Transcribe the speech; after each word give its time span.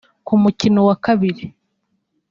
Ku 0.27 0.33
mukino 0.43 0.79
wa 0.87 0.95
kabiri 1.05 1.45